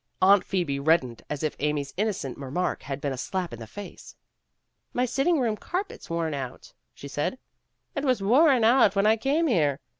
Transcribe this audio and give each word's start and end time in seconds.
Aunt 0.19 0.43
Phoebe 0.43 0.79
reddened 0.79 1.21
as 1.29 1.43
if 1.43 1.55
Amy's 1.59 1.93
innocent 1.95 2.39
remark 2.39 2.81
had 2.81 2.99
been 2.99 3.13
a 3.13 3.19
slap 3.19 3.53
in 3.53 3.59
the 3.59 3.67
face. 3.67 4.15
"My 4.93 5.05
sitting 5.05 5.39
room 5.39 5.55
carpet's 5.55 6.09
worn 6.09 6.33
out," 6.33 6.73
she 6.95 7.07
said. 7.07 7.37
"It 7.93 8.03
was 8.03 8.19
worn 8.19 8.63
out 8.63 8.95
when 8.95 9.05
I 9.05 9.15
came 9.15 9.45
here. 9.45 9.79